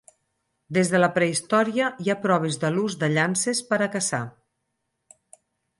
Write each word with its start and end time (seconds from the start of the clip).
Des 0.77 0.89
de 0.93 1.01
la 1.01 1.09
prehistòria 1.17 1.91
hi 2.05 2.11
ha 2.13 2.17
proves 2.23 2.59
de 2.65 2.73
l’ús 2.77 2.99
de 3.05 3.11
llances 3.19 3.63
per 3.73 3.81
a 3.89 3.93
caçar. 3.99 4.25